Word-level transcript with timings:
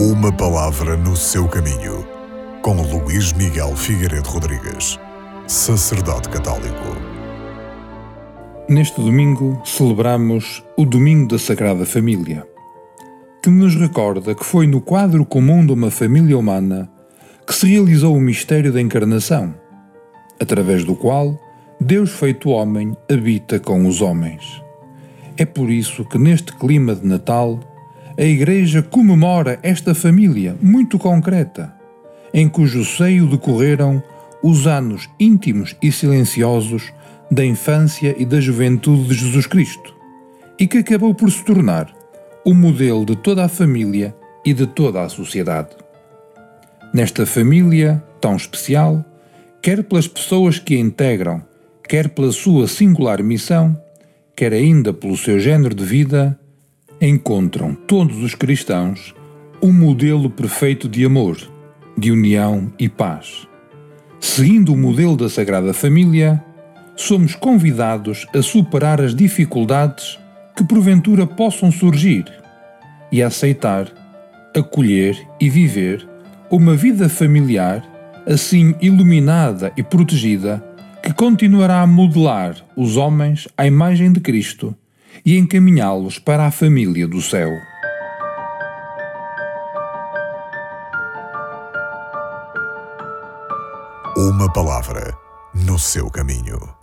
Uma 0.00 0.30
palavra 0.30 0.96
no 0.96 1.16
seu 1.16 1.48
caminho, 1.48 2.06
com 2.62 2.80
Luís 2.82 3.32
Miguel 3.32 3.74
Figueiredo 3.74 4.28
Rodrigues, 4.28 4.96
sacerdote 5.48 6.28
católico. 6.28 6.96
Neste 8.68 9.00
domingo 9.00 9.60
celebramos 9.64 10.62
o 10.76 10.86
Domingo 10.86 11.26
da 11.26 11.36
Sagrada 11.36 11.84
Família, 11.84 12.46
que 13.42 13.50
nos 13.50 13.74
recorda 13.74 14.36
que 14.36 14.44
foi 14.44 14.68
no 14.68 14.80
quadro 14.80 15.26
comum 15.26 15.66
de 15.66 15.72
uma 15.72 15.90
família 15.90 16.38
humana 16.38 16.88
que 17.44 17.52
se 17.52 17.66
realizou 17.66 18.14
o 18.14 18.20
mistério 18.20 18.72
da 18.72 18.80
encarnação, 18.80 19.52
através 20.40 20.84
do 20.84 20.94
qual 20.94 21.36
Deus 21.80 22.12
feito 22.12 22.50
homem 22.50 22.96
habita 23.10 23.58
com 23.58 23.84
os 23.84 24.00
homens. 24.00 24.62
É 25.36 25.44
por 25.44 25.68
isso 25.68 26.04
que 26.04 26.18
neste 26.18 26.52
clima 26.52 26.94
de 26.94 27.04
Natal 27.04 27.58
a 28.18 28.24
Igreja 28.24 28.82
comemora 28.82 29.60
esta 29.62 29.94
família 29.94 30.56
muito 30.60 30.98
concreta, 30.98 31.72
em 32.34 32.48
cujo 32.48 32.84
seio 32.84 33.28
decorreram 33.28 34.02
os 34.42 34.66
anos 34.66 35.08
íntimos 35.20 35.76
e 35.80 35.92
silenciosos 35.92 36.92
da 37.30 37.44
infância 37.44 38.16
e 38.18 38.24
da 38.24 38.40
juventude 38.40 39.06
de 39.06 39.14
Jesus 39.14 39.46
Cristo, 39.46 39.94
e 40.58 40.66
que 40.66 40.78
acabou 40.78 41.14
por 41.14 41.30
se 41.30 41.44
tornar 41.44 41.94
o 42.44 42.52
modelo 42.52 43.04
de 43.04 43.14
toda 43.14 43.44
a 43.44 43.48
família 43.48 44.12
e 44.44 44.52
de 44.52 44.66
toda 44.66 45.02
a 45.02 45.08
sociedade. 45.08 45.76
Nesta 46.92 47.24
família 47.24 48.02
tão 48.20 48.34
especial, 48.34 49.04
quer 49.62 49.84
pelas 49.84 50.08
pessoas 50.08 50.58
que 50.58 50.74
a 50.74 50.80
integram, 50.80 51.40
quer 51.88 52.08
pela 52.08 52.32
sua 52.32 52.66
singular 52.66 53.22
missão, 53.22 53.80
quer 54.34 54.52
ainda 54.52 54.92
pelo 54.92 55.16
seu 55.16 55.38
género 55.38 55.74
de 55.74 55.84
vida, 55.84 56.36
encontram 57.00 57.74
todos 57.74 58.22
os 58.22 58.34
cristãos 58.34 59.14
um 59.62 59.72
modelo 59.72 60.28
perfeito 60.28 60.88
de 60.88 61.04
amor, 61.04 61.38
de 61.96 62.10
união 62.10 62.72
e 62.78 62.88
paz. 62.88 63.46
Seguindo 64.20 64.72
o 64.72 64.76
modelo 64.76 65.16
da 65.16 65.28
Sagrada 65.28 65.72
Família, 65.72 66.42
somos 66.96 67.34
convidados 67.34 68.26
a 68.34 68.42
superar 68.42 69.00
as 69.00 69.14
dificuldades 69.14 70.18
que 70.56 70.64
porventura 70.64 71.26
possam 71.26 71.70
surgir 71.70 72.24
e 73.12 73.22
a 73.22 73.28
aceitar, 73.28 73.88
acolher 74.56 75.16
e 75.40 75.48
viver 75.48 76.06
uma 76.50 76.74
vida 76.74 77.08
familiar 77.08 77.84
assim 78.26 78.74
iluminada 78.80 79.72
e 79.76 79.82
protegida 79.82 80.64
que 81.02 81.12
continuará 81.12 81.80
a 81.80 81.86
modelar 81.86 82.56
os 82.76 82.96
homens 82.96 83.46
à 83.56 83.66
imagem 83.66 84.12
de 84.12 84.20
Cristo 84.20 84.76
e 85.24 85.36
encaminhá-los 85.36 86.18
para 86.18 86.46
a 86.46 86.50
família 86.50 87.06
do 87.06 87.20
céu. 87.20 87.50
Uma 94.16 94.52
palavra 94.52 95.16
no 95.54 95.78
seu 95.78 96.10
caminho. 96.10 96.77